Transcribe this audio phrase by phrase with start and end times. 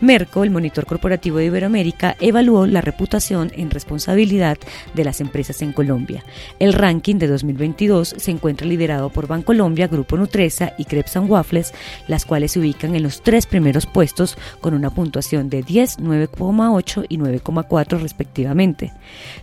[0.00, 4.58] Merco, el monitor corporativo de Iberoamérica, evaluó la reputación en responsabilidad
[4.94, 6.24] de las empresas en Colombia.
[6.58, 11.74] El ranking de 2022 se encuentra liderado por Bancolombia, Grupo Nutresa y Crepes Waffles,
[12.08, 17.06] las cuales se ubican en los tres primeros puestos con una puntuación de 10, 9,8
[17.08, 18.92] y 9,4 respectivamente.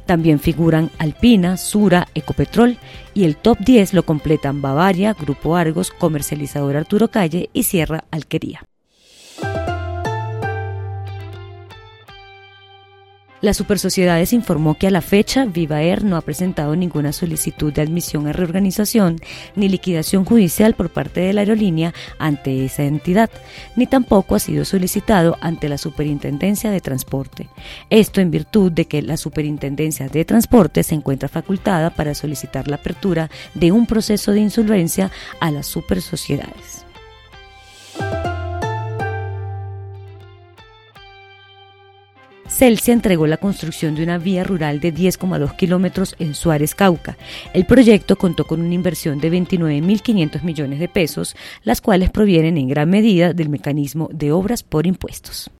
[0.06, 2.78] También figuran Alpina, Sura, Ecopetrol
[3.14, 8.67] y el top 10 lo completan Bavaria, Grupo Argos, Comercializador Arturo Calle y Sierra Alquería.
[13.40, 18.26] La Supersociedades informó que a la fecha Vivaer no ha presentado ninguna solicitud de admisión
[18.26, 19.20] a reorganización
[19.56, 23.30] ni liquidación judicial por parte de la aerolínea ante esa entidad,
[23.76, 27.48] ni tampoco ha sido solicitado ante la Superintendencia de Transporte.
[27.92, 32.78] Esto en virtud de que la Superintendencia de Transporte se encuentra facultada para solicitar la
[32.78, 36.87] apertura de un proceso de insolvencia a las supersociedades.
[42.58, 47.16] Celsia entregó la construcción de una vía rural de 10,2 kilómetros en Suárez, Cauca.
[47.54, 52.68] El proyecto contó con una inversión de 29.500 millones de pesos, las cuales provienen en
[52.68, 55.52] gran medida del mecanismo de obras por impuestos.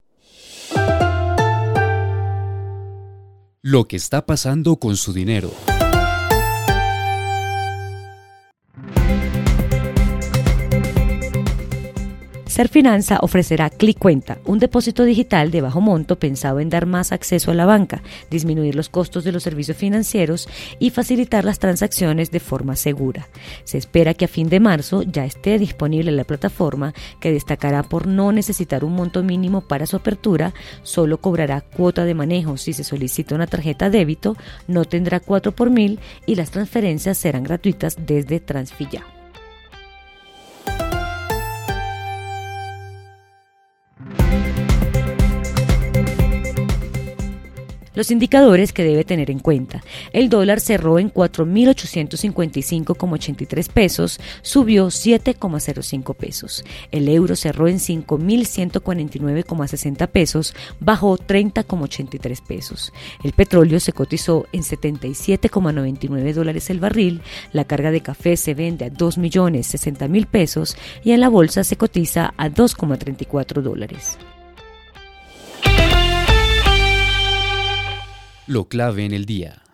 [3.62, 5.52] Lo que está pasando con su dinero.
[12.58, 17.52] Serfinanza ofrecerá Click Cuenta, un depósito digital de bajo monto pensado en dar más acceso
[17.52, 20.50] a la banca, disminuir los costos de los servicios financieros
[20.80, 23.28] y facilitar las transacciones de forma segura.
[23.64, 28.08] Se espera que a fin de marzo ya esté disponible la plataforma que destacará por
[28.08, 32.84] no necesitar un monto mínimo para su apertura, solo cobrará cuota de manejo si se
[32.84, 34.36] solicita una tarjeta débito,
[34.68, 39.17] no tendrá 4 por mil y las transferencias serán gratuitas desde Transfilla.
[47.98, 49.82] Los indicadores que debe tener en cuenta.
[50.14, 56.64] El dólar cerró en 4.855,83 pesos, subió 7,05 pesos.
[56.92, 62.94] El euro cerró en 5.149,60 pesos, bajó 30,83 pesos.
[63.24, 67.24] El petróleo se cotizó en 77,99 dólares el barril.
[67.52, 72.36] La carga de café se vende a 2.060.000 pesos y en la bolsa se cotiza
[72.38, 74.20] a 2,34 dólares.
[78.48, 79.67] Lo clave en el día.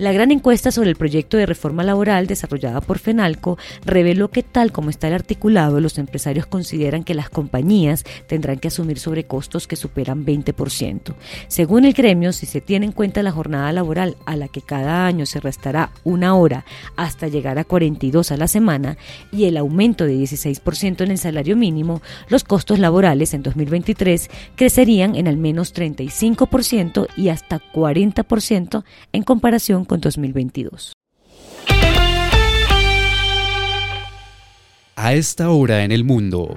[0.00, 4.72] La gran encuesta sobre el proyecto de reforma laboral desarrollada por FENALCO reveló que tal
[4.72, 9.76] como está el articulado, los empresarios consideran que las compañías tendrán que asumir sobrecostos que
[9.76, 11.14] superan 20%.
[11.48, 15.04] Según el gremio, si se tiene en cuenta la jornada laboral a la que cada
[15.04, 16.64] año se restará una hora
[16.96, 18.96] hasta llegar a 42 a la semana
[19.30, 22.00] y el aumento de 16% en el salario mínimo,
[22.30, 28.82] los costos laborales en 2023 crecerían en al menos 35% y hasta 40%
[29.12, 30.92] en comparación con 2022.
[34.94, 36.56] A esta hora en el mundo.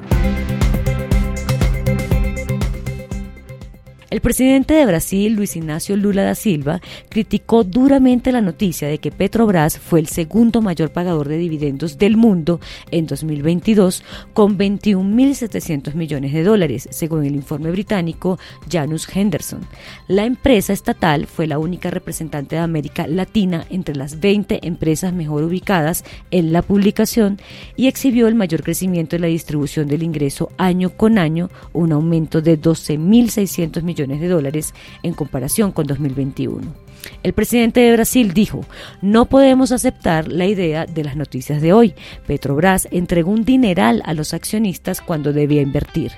[4.14, 9.12] El presidente de Brasil, Luis Ignacio Lula da Silva, criticó duramente la noticia de que
[9.12, 12.60] Petrobras fue el segundo mayor pagador de dividendos del mundo
[12.92, 14.04] en 2022
[14.34, 18.38] con 21.700 millones de dólares, según el informe británico
[18.72, 19.62] Janus Henderson.
[20.08, 25.42] La empresa estatal fue la única representante de América Latina entre las 20 empresas mejor
[25.42, 27.40] ubicadas en la publicación
[27.76, 32.40] y exhibió el mayor crecimiento en la distribución del ingreso año con año, un aumento
[32.44, 34.74] de 12.600 millones de dólares
[35.04, 36.74] en comparación con 2021.
[37.22, 38.66] El presidente de Brasil dijo,
[39.02, 41.94] no podemos aceptar la idea de las noticias de hoy.
[42.28, 46.12] Petrobras entregó un dineral a los accionistas cuando debía invertir.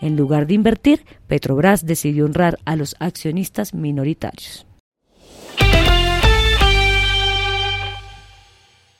[0.00, 4.66] En lugar de invertir, Petrobras decidió honrar a los accionistas minoritarios.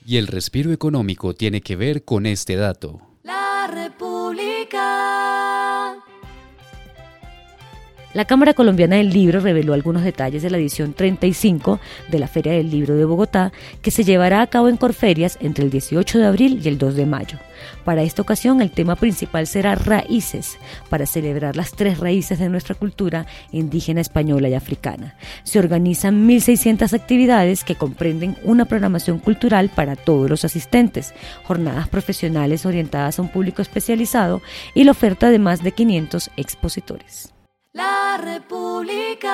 [0.05, 3.12] Y el respiro económico tiene que ver con este dato.
[8.14, 11.81] La Cámara Colombiana del Libro reveló algunos detalles de la edición 35
[12.11, 15.64] de la Feria del Libro de Bogotá, que se llevará a cabo en Corferias entre
[15.64, 17.38] el 18 de abril y el 2 de mayo.
[17.87, 20.59] Para esta ocasión el tema principal será raíces,
[20.91, 25.15] para celebrar las tres raíces de nuestra cultura indígena, española y africana.
[25.43, 32.67] Se organizan 1.600 actividades que comprenden una programación cultural para todos los asistentes, jornadas profesionales
[32.67, 34.43] orientadas a un público especializado
[34.75, 37.31] y la oferta de más de 500 expositores.
[38.19, 39.32] República.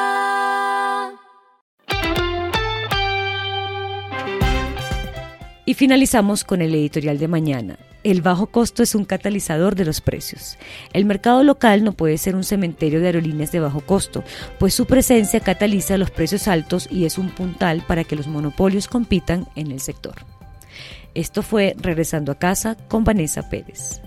[5.65, 7.79] Y finalizamos con el editorial de mañana.
[8.05, 10.57] El bajo costo es un catalizador de los precios.
[10.93, 14.25] El mercado local no puede ser un cementerio de aerolíneas de bajo costo,
[14.59, 18.89] pues su presencia cataliza los precios altos y es un puntal para que los monopolios
[18.89, 20.15] compitan en el sector.
[21.15, 24.01] Esto fue Regresando a casa con Vanessa Pérez.